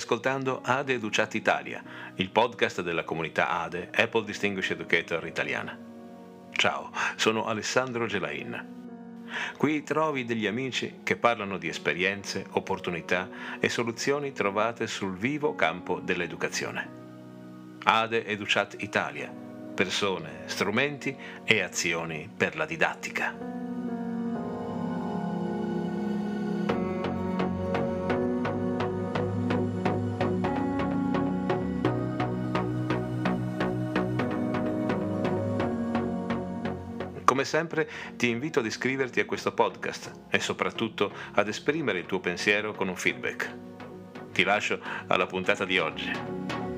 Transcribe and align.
Ascoltando 0.00 0.62
ADE 0.64 0.94
Educat 0.94 1.34
Italia, 1.34 1.82
il 2.14 2.30
podcast 2.30 2.80
della 2.80 3.04
comunità 3.04 3.60
ADE 3.60 3.90
Apple 3.94 4.24
Distinguished 4.24 4.80
Educator 4.80 5.26
italiana. 5.26 5.78
Ciao, 6.52 6.90
sono 7.16 7.44
Alessandro 7.44 8.06
Gelain. 8.06 9.26
Qui 9.58 9.82
trovi 9.82 10.24
degli 10.24 10.46
amici 10.46 11.00
che 11.02 11.16
parlano 11.16 11.58
di 11.58 11.68
esperienze, 11.68 12.46
opportunità 12.52 13.28
e 13.60 13.68
soluzioni 13.68 14.32
trovate 14.32 14.86
sul 14.86 15.14
vivo 15.14 15.54
campo 15.54 16.00
dell'educazione. 16.00 16.88
ADE 17.82 18.24
Educat 18.24 18.76
Italia, 18.78 19.30
persone, 19.74 20.44
strumenti 20.46 21.14
e 21.44 21.60
azioni 21.60 22.26
per 22.34 22.56
la 22.56 22.64
didattica. 22.64 23.59
Come 37.40 37.52
sempre 37.52 37.88
ti 38.16 38.28
invito 38.28 38.58
ad 38.58 38.66
iscriverti 38.66 39.18
a 39.18 39.24
questo 39.24 39.54
podcast 39.54 40.24
e 40.28 40.40
soprattutto 40.40 41.10
ad 41.32 41.48
esprimere 41.48 42.00
il 42.00 42.04
tuo 42.04 42.20
pensiero 42.20 42.74
con 42.74 42.88
un 42.88 42.96
feedback. 42.96 43.56
Ti 44.30 44.42
lascio 44.42 44.78
alla 45.06 45.24
puntata 45.24 45.64
di 45.64 45.78
oggi. 45.78 46.69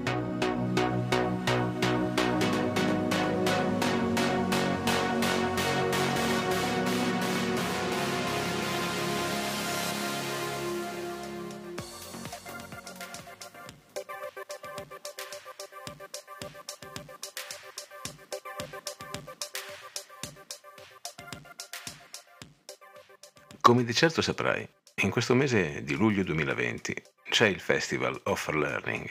Come 23.63 23.85
di 23.85 23.95
certo 23.95 24.23
saprai, 24.23 24.69
in 25.03 25.11
questo 25.11 25.37
mese 25.37 25.85
di 25.85 25.95
luglio 25.95 26.25
2020 26.25 27.01
c'è 27.31 27.47
il 27.47 27.61
Festival 27.61 28.21
of 28.25 28.49
Learning, 28.49 29.09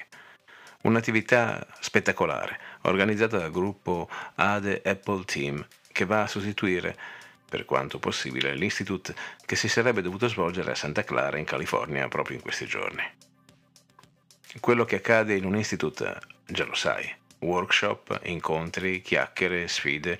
un'attività 0.82 1.66
spettacolare 1.80 2.60
organizzata 2.82 3.38
dal 3.38 3.50
gruppo 3.50 4.10
ADE 4.36 4.82
Apple 4.84 5.24
Team 5.24 5.66
che 5.94 6.04
va 6.04 6.24
a 6.24 6.28
sostituire, 6.28 6.98
per 7.48 7.64
quanto 7.64 7.98
possibile, 7.98 8.54
l'institute 8.54 9.16
che 9.46 9.56
si 9.56 9.70
sarebbe 9.70 10.02
dovuto 10.02 10.28
svolgere 10.28 10.72
a 10.72 10.76
Santa 10.76 11.06
Clara 11.06 11.38
in 11.38 11.46
California 11.46 12.10
proprio 12.10 12.36
in 12.36 12.42
questi 12.42 12.66
giorni. 12.66 13.04
Quello 14.60 14.84
che 14.84 14.98
accade 14.98 15.34
in 15.34 15.46
un 15.46 15.56
institute, 15.56 16.20
già 16.46 16.66
lo 16.66 16.76
sai, 16.76 17.10
workshop, 17.40 18.20
incontri, 18.24 19.02
chiacchiere, 19.02 19.70
sfide, 19.70 20.20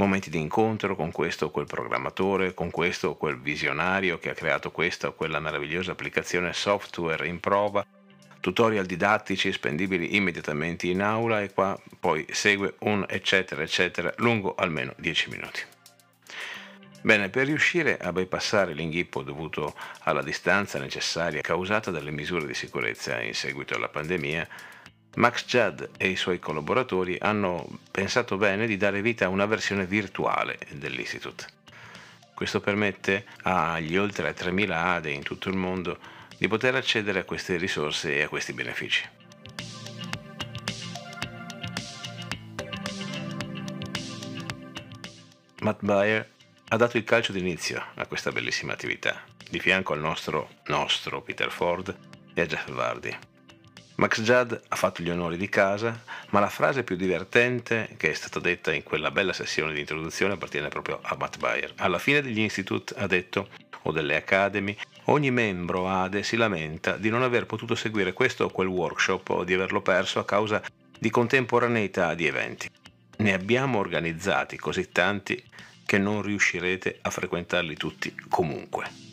momenti 0.00 0.30
di 0.30 0.40
incontro 0.40 0.96
con 0.96 1.12
questo 1.12 1.46
o 1.46 1.50
quel 1.50 1.66
programmatore, 1.66 2.54
con 2.54 2.70
questo 2.70 3.08
o 3.08 3.16
quel 3.16 3.38
visionario 3.38 4.18
che 4.18 4.30
ha 4.30 4.34
creato 4.34 4.70
questa 4.70 5.08
o 5.08 5.12
quella 5.12 5.40
meravigliosa 5.40 5.92
applicazione 5.92 6.54
software 6.54 7.26
in 7.26 7.38
prova, 7.38 7.86
tutorial 8.40 8.86
didattici 8.86 9.52
spendibili 9.52 10.16
immediatamente 10.16 10.86
in 10.86 11.02
aula 11.02 11.42
e 11.42 11.52
qua 11.52 11.78
poi 11.98 12.24
segue 12.30 12.76
un 12.80 13.04
eccetera 13.06 13.62
eccetera 13.62 14.10
lungo 14.16 14.54
almeno 14.54 14.94
10 14.96 15.28
minuti. 15.28 15.60
Bene, 17.02 17.28
per 17.28 17.46
riuscire 17.46 17.98
a 17.98 18.10
bypassare 18.10 18.72
l'inghippo 18.72 19.22
dovuto 19.22 19.74
alla 20.04 20.22
distanza 20.22 20.78
necessaria 20.78 21.42
causata 21.42 21.90
dalle 21.90 22.10
misure 22.10 22.46
di 22.46 22.54
sicurezza 22.54 23.20
in 23.20 23.34
seguito 23.34 23.74
alla 23.74 23.88
pandemia, 23.88 24.48
Max 25.16 25.44
Judd 25.44 25.82
e 25.96 26.08
i 26.08 26.16
suoi 26.16 26.38
collaboratori 26.38 27.18
hanno 27.20 27.66
pensato 27.90 28.36
bene 28.36 28.66
di 28.66 28.76
dare 28.76 29.02
vita 29.02 29.24
a 29.24 29.28
una 29.28 29.46
versione 29.46 29.84
virtuale 29.84 30.58
dell'Institute. 30.72 31.46
Questo 32.32 32.60
permette 32.60 33.26
agli 33.42 33.96
oltre 33.96 34.34
3.000 34.34 34.70
ADE 34.70 35.10
in 35.10 35.22
tutto 35.22 35.48
il 35.48 35.56
mondo 35.56 35.98
di 36.38 36.48
poter 36.48 36.74
accedere 36.74 37.18
a 37.18 37.24
queste 37.24 37.56
risorse 37.56 38.16
e 38.16 38.22
a 38.22 38.28
questi 38.28 38.52
benefici. 38.52 39.06
Matt 45.60 45.80
Bayer 45.82 46.26
ha 46.68 46.76
dato 46.76 46.96
il 46.96 47.04
calcio 47.04 47.32
d'inizio 47.32 47.84
a 47.96 48.06
questa 48.06 48.32
bellissima 48.32 48.72
attività, 48.72 49.22
di 49.50 49.60
fianco 49.60 49.92
al 49.92 50.00
nostro, 50.00 50.48
nostro 50.68 51.20
Peter 51.20 51.50
Ford 51.50 51.94
e 52.32 52.40
a 52.40 52.46
Jeff 52.46 52.70
Vardy. 52.70 53.29
Max 54.00 54.22
Judd 54.22 54.54
ha 54.68 54.76
fatto 54.76 55.02
gli 55.02 55.10
onori 55.10 55.36
di 55.36 55.50
casa, 55.50 56.02
ma 56.30 56.40
la 56.40 56.48
frase 56.48 56.84
più 56.84 56.96
divertente 56.96 57.90
che 57.98 58.08
è 58.08 58.14
stata 58.14 58.40
detta 58.40 58.72
in 58.72 58.82
quella 58.82 59.10
bella 59.10 59.34
sessione 59.34 59.74
di 59.74 59.80
introduzione 59.80 60.32
appartiene 60.32 60.68
proprio 60.68 61.00
a 61.02 61.14
Matt 61.18 61.36
Bayer. 61.36 61.74
Alla 61.76 61.98
fine 61.98 62.22
degli 62.22 62.38
institute 62.38 62.94
ha 62.96 63.06
detto, 63.06 63.48
o 63.82 63.92
delle 63.92 64.16
academy, 64.16 64.74
ogni 65.04 65.30
membro 65.30 65.86
ADE 65.86 66.22
si 66.22 66.36
lamenta 66.36 66.96
di 66.96 67.10
non 67.10 67.22
aver 67.22 67.44
potuto 67.44 67.74
seguire 67.74 68.14
questo 68.14 68.44
o 68.44 68.48
quel 68.48 68.68
workshop 68.68 69.28
o 69.28 69.44
di 69.44 69.52
averlo 69.52 69.82
perso 69.82 70.18
a 70.18 70.24
causa 70.24 70.62
di 70.98 71.10
contemporaneità 71.10 72.14
di 72.14 72.26
eventi. 72.26 72.70
Ne 73.18 73.34
abbiamo 73.34 73.80
organizzati 73.80 74.56
così 74.56 74.88
tanti 74.88 75.44
che 75.84 75.98
non 75.98 76.22
riuscirete 76.22 77.00
a 77.02 77.10
frequentarli 77.10 77.76
tutti 77.76 78.14
comunque. 78.30 79.09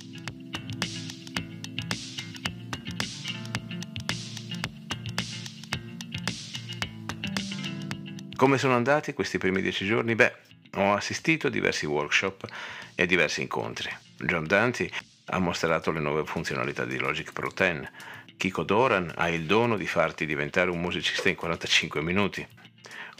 Come 8.38 8.59
sono 8.59 8.75
andati 8.75 9.14
questi 9.14 9.40
primi 9.40 9.64
dieci 9.64 9.84
giorni? 9.84 10.14
Beh, 10.14 10.31
ho 10.75 10.94
assistito 10.94 11.48
a 11.48 11.50
diversi 11.50 11.88
workshop 11.88 12.46
e 12.94 13.02
a 13.02 13.06
diversi 13.08 13.42
incontri. 13.42 13.90
John 14.16 14.46
Dante 14.46 14.92
ha 15.25 15.40
mostrato 15.40 15.92
le 15.92 16.00
nuove 16.00 16.24
funzionalità 16.24 16.86
di 16.86 17.00
Logic 17.00 17.34
Pro 17.34 17.52
10. 17.52 17.90
Kiko 18.38 18.62
Doran 18.62 19.12
ha 19.16 19.28
il 19.30 19.48
dono 19.48 19.75
di 19.75 19.88
farti 19.88 20.28
diventare 20.28 20.70
un 20.70 20.80
musicista 20.80 21.30
in 21.30 21.36
45 21.36 22.03
minuti. 22.03 22.48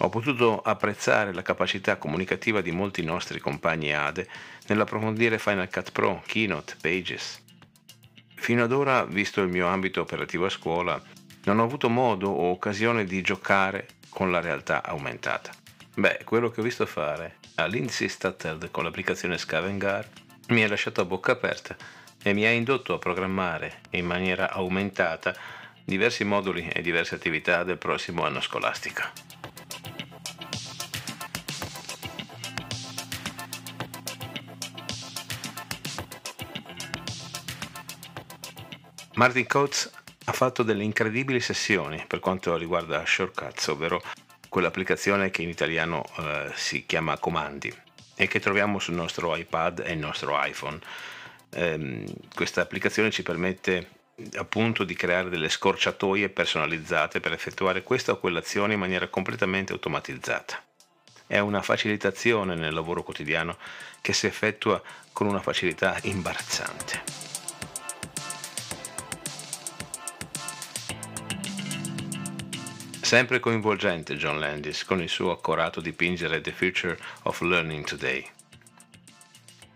Ho 0.01 0.09
potuto 0.09 0.61
apprezzare 0.61 1.34
la 1.34 1.41
capacità 1.41 1.97
comunicativa 1.97 2.61
di 2.61 2.69
molti 2.69 3.01
nostri 3.01 3.39
compagni 3.39 3.95
ADE 3.95 4.29
nell'approfondire 4.67 5.39
Final 5.39 5.72
Cut 5.72 5.94
Pro, 5.94 6.22
Keynote, 6.28 6.75
Pages. 6.79 7.44
Fino 8.35 8.63
ad 8.63 8.72
ora, 8.72 9.03
visto 9.03 9.41
il 9.41 9.49
mio 9.49 9.66
ambito 9.66 9.99
operativo 9.99 10.45
a 10.45 10.49
scuola, 10.49 11.01
non 11.45 11.57
ho 11.57 11.63
avuto 11.63 11.89
modo 11.89 12.29
o 12.29 12.51
occasione 12.51 13.03
di 13.03 13.22
giocare 13.22 13.88
con 14.17 14.31
la 14.31 14.41
realtà 14.41 14.83
aumentata. 14.83 15.51
Beh, 15.94 16.22
quello 16.23 16.50
che 16.50 16.61
ho 16.61 16.63
visto 16.63 16.88
fare 16.88 17.35
a 17.57 17.67
Lindsay 17.67 18.09
con 18.72 18.83
l'applicazione 18.83 19.38
Scavengar 19.38 20.09
mi 20.47 20.63
ha 20.63 20.67
lasciato 20.67 21.01
a 21.01 21.05
bocca 21.05 21.33
aperta 21.33 21.75
e 22.23 22.33
mi 22.33 22.44
ha 22.44 22.50
indotto 22.50 22.95
a 22.95 22.97
programmare 22.97 23.81
in 23.91 24.07
maniera 24.07 24.50
aumentata 24.50 25.35
diversi 25.83 26.23
moduli 26.23 26.67
e 26.67 26.81
diverse 26.81 27.13
attività 27.13 27.63
del 27.63 27.78
prossimo 27.78 28.25
anno 28.25 28.41
scolastico. 28.41 29.03
Martin 39.14 39.46
Coates 39.46 39.97
ha 40.29 40.34
fatto 40.34 40.62
delle 40.64 40.84
incredibili 40.84 41.40
sessioni 41.40 42.03
per 42.06 42.20
quanto 42.20 42.58
riguarda 42.58 43.03
Shortcuts, 43.06 43.68
ovvero 43.68 44.03
quell'applicazione 44.50 45.32
che 45.32 45.41
in 45.41 45.50
italiano 45.50 46.03
eh, 46.18 46.52
si 46.53 46.85
chiama 46.85 47.18
Comandi 47.18 47.74
e 48.14 48.28
che 48.28 48.41
troviamo 48.41 48.78
sul 48.79 48.96
nostro 48.96 49.35
iPad 49.35 49.84
e 49.85 49.94
il 49.94 50.00
nostro 50.00 50.38
iPhone. 50.44 50.79
Eh, 51.52 52.03
questa 52.35 52.62
applicazione 52.62 53.09
ci 53.09 53.24
permette 53.24 53.96
appunto 54.35 54.84
di 54.84 54.96
creare 54.96 55.29
delle 55.29 55.47
scorciatoie 55.47 56.28
personalizzate 56.28 57.22
per 57.22 57.32
effettuare 57.32 57.84
questa 57.84 58.12
o 58.12 58.20
quell'azione 58.20 58.74
in 58.74 58.79
maniera 58.79 59.08
completamente 59.08 59.72
automatizzata. 59.72 60.62
È 61.26 61.40
una 61.40 61.62
facilitazione 61.62 62.56
nel 62.56 62.74
lavoro 62.74 63.02
quotidiano 63.02 63.58
che 64.02 64.12
si 64.12 64.28
effettua 64.28 64.82
con 65.14 65.28
una 65.28 65.41
facilità 65.41 65.97
imbarazzante. 66.02 67.27
Sempre 73.07 73.39
coinvolgente 73.39 74.17
John 74.17 74.37
Landis 74.37 74.83
con 74.83 75.01
il 75.01 75.07
suo 75.07 75.31
accorato 75.31 75.79
dipingere 75.79 76.41
The 76.41 76.51
Future 76.51 76.99
of 77.23 77.39
Learning 77.39 77.85
Today. 77.85 78.29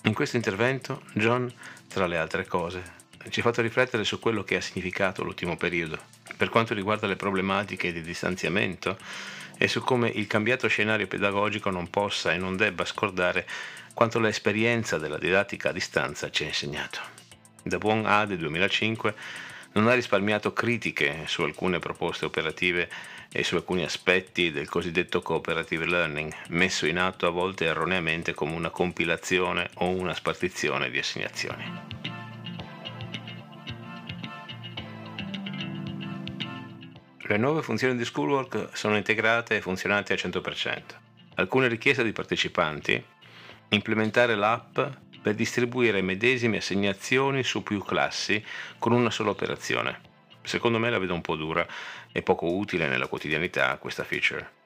In 0.01 0.13
questo 0.13 0.35
intervento 0.35 1.03
John, 1.13 1.49
tra 1.87 2.07
le 2.07 2.17
altre 2.17 2.45
cose, 2.45 2.83
ci 3.29 3.39
ha 3.39 3.43
fatto 3.43 3.61
riflettere 3.61 4.03
su 4.03 4.19
quello 4.19 4.43
che 4.43 4.57
ha 4.57 4.61
significato 4.61 5.23
l'ultimo 5.23 5.55
periodo, 5.55 5.97
per 6.35 6.49
quanto 6.49 6.73
riguarda 6.73 7.07
le 7.07 7.15
problematiche 7.15 7.93
di 7.93 8.01
distanziamento 8.01 8.97
e 9.57 9.69
su 9.69 9.79
come 9.79 10.09
il 10.09 10.27
cambiato 10.27 10.67
scenario 10.67 11.07
pedagogico 11.07 11.69
non 11.69 11.89
possa 11.89 12.33
e 12.33 12.37
non 12.37 12.57
debba 12.57 12.83
scordare 12.83 13.47
quanto 13.93 14.19
l'esperienza 14.19 14.97
della 14.97 15.17
didattica 15.17 15.69
a 15.69 15.71
distanza 15.71 16.29
ci 16.29 16.43
ha 16.43 16.47
insegnato. 16.47 16.99
Da 17.63 17.77
buon 17.77 18.05
ADE 18.05 18.35
2005 18.35 19.15
non 19.73 19.87
ha 19.87 19.93
risparmiato 19.93 20.53
critiche 20.53 21.23
su 21.27 21.43
alcune 21.43 21.79
proposte 21.79 22.25
operative 22.25 22.89
e 23.31 23.43
su 23.43 23.55
alcuni 23.55 23.83
aspetti 23.83 24.51
del 24.51 24.67
cosiddetto 24.67 25.21
cooperative 25.21 25.85
learning, 25.85 26.33
messo 26.49 26.85
in 26.85 26.99
atto 26.99 27.27
a 27.27 27.29
volte 27.29 27.65
erroneamente 27.65 28.33
come 28.33 28.53
una 28.53 28.69
compilazione 28.69 29.69
o 29.75 29.87
una 29.87 30.13
spartizione 30.13 30.89
di 30.89 30.99
assegnazioni. 30.99 31.99
Le 37.31 37.37
nuove 37.37 37.61
funzioni 37.61 37.95
di 37.95 38.03
Schoolwork 38.03 38.69
sono 38.73 38.97
integrate 38.97 39.55
e 39.55 39.61
funzionanti 39.61 40.11
al 40.11 40.19
100%. 40.21 40.81
Alcune 41.35 41.69
richieste 41.69 42.03
di 42.03 42.11
partecipanti 42.11 43.01
implementare 43.69 44.35
l'app 44.35 44.77
per 45.21 45.35
distribuire 45.35 46.01
medesime 46.01 46.57
assegnazioni 46.57 47.43
su 47.43 47.63
più 47.63 47.83
classi 47.83 48.43
con 48.79 48.91
una 48.91 49.11
sola 49.11 49.29
operazione. 49.29 50.09
Secondo 50.43 50.79
me 50.79 50.89
la 50.89 50.97
vedo 50.97 51.13
un 51.13 51.21
po' 51.21 51.35
dura 51.35 51.65
e 52.11 52.21
poco 52.23 52.51
utile 52.51 52.87
nella 52.87 53.07
quotidianità 53.07 53.77
questa 53.77 54.03
feature. 54.03 54.59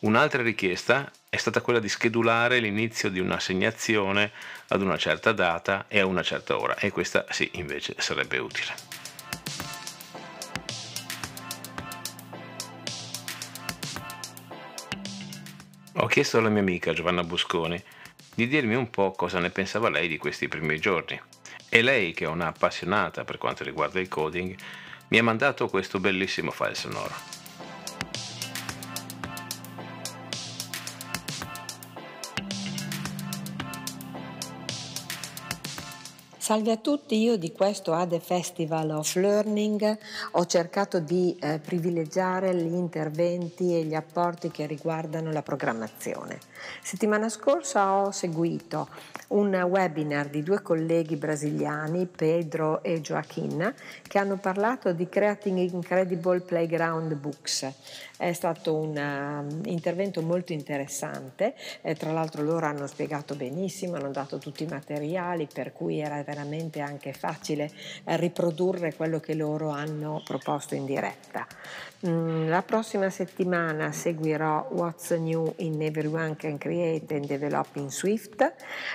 Un'altra 0.00 0.42
richiesta 0.42 1.10
è 1.30 1.36
stata 1.36 1.62
quella 1.62 1.78
di 1.78 1.88
schedulare 1.88 2.58
l'inizio 2.58 3.08
di 3.08 3.20
un'assegnazione 3.20 4.32
ad 4.68 4.82
una 4.82 4.98
certa 4.98 5.32
data 5.32 5.86
e 5.88 5.98
a 6.00 6.06
una 6.06 6.22
certa 6.22 6.58
ora 6.58 6.76
e 6.76 6.90
questa 6.90 7.24
sì 7.30 7.48
invece 7.54 7.94
sarebbe 7.98 8.36
utile. 8.36 8.74
Ho 15.98 16.06
chiesto 16.06 16.36
alla 16.36 16.50
mia 16.50 16.60
amica 16.60 16.92
Giovanna 16.92 17.24
Busconi 17.24 17.82
di 18.34 18.48
dirmi 18.48 18.74
un 18.74 18.90
po' 18.90 19.12
cosa 19.12 19.38
ne 19.38 19.50
pensava 19.50 19.88
lei 19.88 20.08
di 20.08 20.18
questi 20.18 20.48
primi 20.48 20.78
giorni. 20.78 21.20
E 21.68 21.82
lei, 21.82 22.12
che 22.12 22.24
è 22.24 22.28
una 22.28 22.48
appassionata 22.48 23.24
per 23.24 23.38
quanto 23.38 23.64
riguarda 23.64 24.00
il 24.00 24.08
coding, 24.08 24.56
mi 25.08 25.18
ha 25.18 25.22
mandato 25.22 25.68
questo 25.68 25.98
bellissimo 26.00 26.50
file 26.50 26.74
sonoro. 26.74 27.33
Salve 36.44 36.72
a 36.72 36.76
tutti, 36.76 37.16
io 37.22 37.38
di 37.38 37.52
questo 37.52 37.94
ADE 37.94 38.20
Festival 38.20 38.90
of 38.90 39.14
Learning 39.14 39.98
ho 40.32 40.44
cercato 40.44 41.00
di 41.00 41.34
eh, 41.40 41.58
privilegiare 41.58 42.54
gli 42.54 42.74
interventi 42.74 43.74
e 43.74 43.84
gli 43.84 43.94
apporti 43.94 44.50
che 44.50 44.66
riguardano 44.66 45.32
la 45.32 45.40
programmazione. 45.40 46.38
Settimana 46.82 47.30
scorsa 47.30 47.94
ho 47.94 48.10
seguito 48.10 48.88
un 49.28 49.54
webinar 49.54 50.28
di 50.28 50.42
due 50.42 50.60
colleghi 50.60 51.16
brasiliani, 51.16 52.06
Pedro 52.06 52.82
e 52.82 53.00
Joaquin, 53.00 53.74
che 54.06 54.18
hanno 54.18 54.36
parlato 54.36 54.92
di 54.92 55.08
Creating 55.08 55.58
Incredible 55.72 56.40
Playground 56.40 57.14
Books. 57.14 57.72
È 58.18 58.32
stato 58.32 58.74
un 58.74 58.96
um, 58.96 59.60
intervento 59.64 60.20
molto 60.22 60.52
interessante, 60.52 61.54
eh, 61.80 61.94
tra 61.94 62.12
l'altro 62.12 62.42
loro 62.42 62.66
hanno 62.66 62.86
spiegato 62.86 63.34
benissimo, 63.34 63.96
hanno 63.96 64.10
dato 64.10 64.38
tutti 64.38 64.62
i 64.62 64.68
materiali, 64.68 65.48
per 65.52 65.72
cui 65.72 66.00
era 66.00 66.16
veramente 66.34 66.80
anche 66.80 67.12
facile 67.12 67.70
eh, 68.04 68.16
riprodurre 68.16 68.94
quello 68.94 69.20
che 69.20 69.34
loro 69.34 69.70
hanno 69.70 70.20
proposto 70.24 70.74
in 70.74 70.84
diretta. 70.84 71.46
Mm, 72.06 72.48
la 72.48 72.62
prossima 72.62 73.08
settimana 73.08 73.92
seguirò 73.92 74.68
What's 74.70 75.10
New 75.12 75.54
in 75.58 75.80
Everyone 75.80 76.34
Can 76.36 76.58
Create 76.58 77.14
and 77.14 77.26
Develop 77.26 77.76
in 77.76 77.90
Swift. 77.90 78.52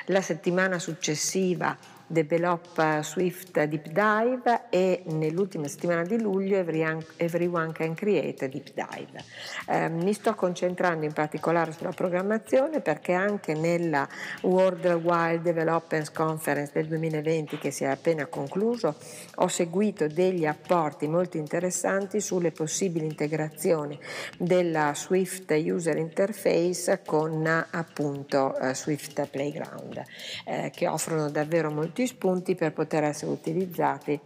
La 0.07 0.21
settimana 0.21 0.77
successiva 0.79 1.75
Develop 2.09 3.01
Swift 3.01 3.63
Deep 3.63 3.87
Dive 3.89 4.69
e 4.71 5.03
nell'ultima 5.05 5.67
settimana 5.67 6.01
di 6.01 6.19
luglio 6.19 6.57
Everyone 6.57 7.71
Can 7.71 7.93
Create 7.93 8.49
Deep 8.49 8.71
Dive. 8.73 9.23
Eh, 9.67 9.89
mi 9.89 10.11
sto 10.13 10.33
concentrando 10.33 11.05
in 11.05 11.13
particolare 11.13 11.71
sulla 11.71 11.91
programmazione 11.91 12.81
perché 12.81 13.13
anche 13.13 13.53
nella 13.53 14.07
World 14.41 14.85
Wide 14.85 15.41
Developers 15.41 16.11
Conference 16.11 16.71
del 16.73 16.87
2020 16.87 17.59
che 17.59 17.69
si 17.69 17.83
è 17.83 17.87
appena 17.87 18.25
concluso 18.25 18.95
ho 19.35 19.47
seguito 19.47 20.07
degli 20.07 20.45
apporti 20.45 21.07
molto 21.07 21.37
interessanti 21.37 22.19
sulle 22.21 22.51
possibili 22.51 23.05
integrazioni 23.05 23.97
della 24.37 24.93
Swift 24.95 25.51
User 25.51 25.97
Interface 25.97 27.01
con 27.05 27.45
appunto 27.69 28.55
uh, 28.59 28.73
Swift 28.73 29.27
Playground 29.27 30.01
eh, 30.45 30.71
che 30.73 30.87
offrono 30.87 31.29
davvero 31.29 31.69
molti 31.69 31.98
tutti 31.99 32.07
spunti 32.07 32.55
per 32.55 32.71
poter 32.71 33.03
essere 33.03 33.31
utilizzati 33.31 34.17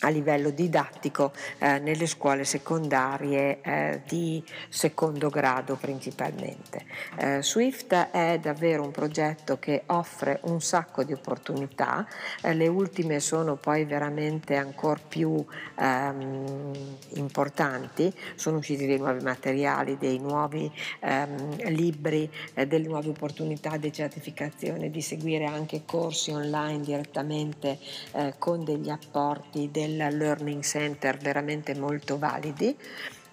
a 0.00 0.08
livello 0.08 0.50
didattico 0.50 1.32
eh, 1.58 1.78
nelle 1.78 2.06
scuole 2.06 2.44
secondarie 2.44 3.60
eh, 3.60 4.02
di 4.06 4.42
secondo 4.68 5.28
grado 5.28 5.76
principalmente. 5.76 6.84
Eh, 7.18 7.42
Swift 7.42 7.92
è 8.10 8.38
davvero 8.40 8.82
un 8.82 8.90
progetto 8.90 9.58
che 9.58 9.82
offre 9.86 10.40
un 10.44 10.60
sacco 10.60 11.04
di 11.04 11.12
opportunità, 11.12 12.06
eh, 12.42 12.54
le 12.54 12.68
ultime 12.68 13.20
sono 13.20 13.56
poi 13.56 13.84
veramente 13.84 14.56
ancora 14.56 15.00
più 15.06 15.44
ehm, 15.78 16.72
importanti, 17.14 18.12
sono 18.34 18.58
usciti 18.58 18.86
dei 18.86 18.98
nuovi 18.98 19.22
materiali, 19.22 19.98
dei 19.98 20.18
nuovi 20.18 20.70
ehm, 21.00 21.68
libri, 21.70 22.30
eh, 22.54 22.66
delle 22.66 22.86
nuove 22.86 23.08
opportunità 23.08 23.76
di 23.76 23.92
certificazione, 23.92 24.90
di 24.90 25.02
seguire 25.02 25.44
anche 25.44 25.82
corsi 25.84 26.30
online 26.30 26.80
direttamente 26.80 27.78
eh, 28.12 28.34
con 28.38 28.64
degli 28.64 28.88
apporti 28.88 29.70
del 29.70 29.89
del 29.96 30.16
Learning 30.16 30.62
Center 30.62 31.16
veramente 31.18 31.74
molto 31.74 32.18
validi 32.18 32.76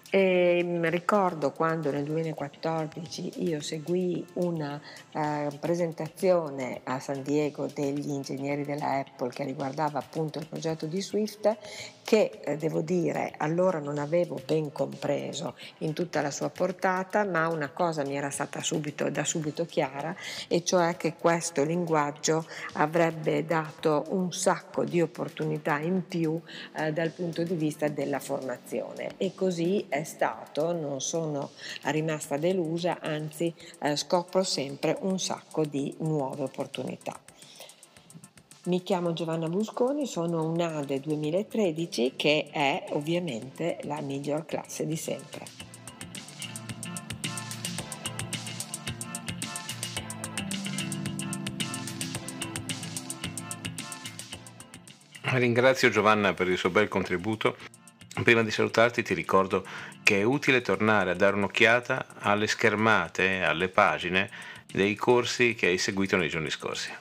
e 0.10 0.80
ricordo 0.84 1.52
quando 1.52 1.92
nel 1.92 2.06
2014 2.06 3.44
io 3.44 3.62
seguì 3.62 4.26
una 4.34 4.80
eh, 5.12 5.50
presentazione 5.60 6.82
a 6.84 7.00
San 7.00 7.24
Diego 7.24 7.68
degli 7.68 8.10
ingegneri 8.10 8.64
della 8.64 9.00
Apple 9.00 9.30
che 9.30 9.44
riguardava 9.44 10.00
appunto 10.00 10.40
il 10.40 10.48
progetto 10.48 10.86
di 10.86 11.02
Swift 11.02 11.58
che 12.08 12.40
eh, 12.42 12.56
devo 12.56 12.80
dire 12.80 13.34
allora 13.36 13.80
non 13.80 13.98
avevo 13.98 14.40
ben 14.46 14.72
compreso 14.72 15.56
in 15.80 15.92
tutta 15.92 16.22
la 16.22 16.32
sua 16.32 16.50
portata, 16.50 17.26
ma 17.26 17.50
una 17.50 17.70
cosa 17.70 18.06
mi 18.06 18.16
era 18.16 18.30
stata 18.30 18.62
subito, 18.62 19.10
da 19.10 19.26
subito 19.26 19.66
chiara, 19.66 20.16
e 20.48 20.64
cioè 20.64 20.96
che 20.96 21.16
questo 21.20 21.66
linguaggio 21.66 22.46
avrebbe 22.76 23.46
dato 23.46 24.06
un 24.12 24.32
sacco 24.32 24.86
di 24.86 25.02
opportunità 25.02 25.80
in 25.80 26.08
più 26.08 26.40
eh, 26.78 26.94
dal 26.94 27.10
punto 27.10 27.44
di 27.44 27.56
vista 27.56 27.90
della 27.90 28.20
formazione. 28.20 29.10
E 29.18 29.34
così 29.36 29.86
è 29.90 30.06
stato, 30.08 30.72
non 30.72 31.02
sono 31.02 31.52
rimasta 31.84 32.38
delusa, 32.38 32.98
anzi 33.00 33.54
eh, 33.82 33.96
scopro 33.96 34.44
sempre 34.44 34.98
un 35.02 35.20
sacco 35.20 35.66
di 35.66 35.94
nuove 36.00 36.44
opportunità. 36.44 37.20
Mi 38.64 38.82
chiamo 38.82 39.14
Giovanna 39.14 39.48
Busconi, 39.48 40.06
sono 40.08 40.44
un 40.44 40.60
ADE 40.60 41.00
2013 41.00 42.14
che 42.16 42.50
è 42.52 42.86
ovviamente 42.90 43.78
la 43.84 44.02
miglior 44.02 44.46
classe 44.46 44.86
di 44.86 44.98
sempre. 44.98 45.46
Ringrazio 55.30 55.90
Giovanna 55.90 56.34
per 56.34 56.48
il 56.48 56.58
suo 56.58 56.70
bel 56.70 56.88
contributo. 56.88 57.56
Prima 58.24 58.44
di 58.44 58.52
salutarti 58.52 59.04
ti 59.04 59.14
ricordo 59.14 59.66
che 60.04 60.20
è 60.20 60.24
utile 60.24 60.62
tornare 60.62 61.12
a 61.12 61.16
dare 61.16 61.36
un'occhiata 61.36 62.08
alle 62.20 62.48
schermate, 62.48 63.44
alle 63.44 63.70
pagine 63.70 64.30
dei 64.66 64.96
corsi 64.96 65.56
che 65.56 65.68
hai 65.68 65.78
seguito 65.78 66.18
nei 66.18 66.30
giorni 66.30 66.50
scorsi. 66.50 66.92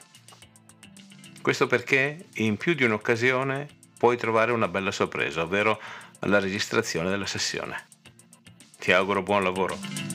Questo 1.41 1.67
perché 1.67 2.25
in 2.35 2.57
più 2.57 2.73
di 2.73 2.83
un'occasione 2.83 3.67
puoi 3.97 4.17
trovare 4.17 4.51
una 4.51 4.67
bella 4.67 4.91
sorpresa, 4.91 5.41
ovvero 5.41 5.81
la 6.19 6.39
registrazione 6.39 7.09
della 7.09 7.25
sessione. 7.25 7.85
Ti 8.77 8.91
auguro 8.91 9.23
buon 9.23 9.43
lavoro. 9.43 10.06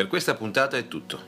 Per 0.00 0.08
questa 0.08 0.32
puntata 0.34 0.78
è 0.78 0.88
tutto. 0.88 1.20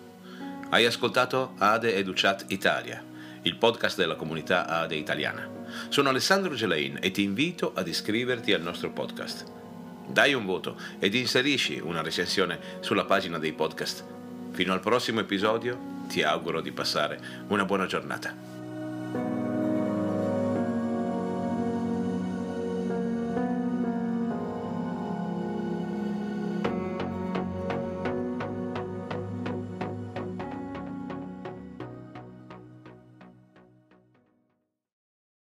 Hai 0.70 0.86
ascoltato 0.86 1.52
Ade 1.58 1.94
Educat 1.94 2.46
Italia, 2.48 3.04
il 3.42 3.56
podcast 3.56 3.98
della 3.98 4.14
comunità 4.14 4.66
Ade 4.66 4.94
italiana. 4.94 5.46
Sono 5.90 6.08
Alessandro 6.08 6.54
Gelain 6.54 6.96
e 7.02 7.10
ti 7.10 7.22
invito 7.22 7.72
ad 7.74 7.86
iscriverti 7.86 8.54
al 8.54 8.62
nostro 8.62 8.90
podcast. 8.90 9.44
Dai 10.06 10.32
un 10.32 10.46
voto 10.46 10.78
ed 10.98 11.14
inserisci 11.14 11.80
una 11.84 12.00
recensione 12.00 12.58
sulla 12.80 13.04
pagina 13.04 13.36
dei 13.36 13.52
podcast. 13.52 14.04
Fino 14.52 14.72
al 14.72 14.80
prossimo 14.80 15.20
episodio 15.20 16.06
ti 16.08 16.22
auguro 16.22 16.62
di 16.62 16.72
passare 16.72 17.20
una 17.48 17.66
buona 17.66 17.84
giornata. 17.84 18.51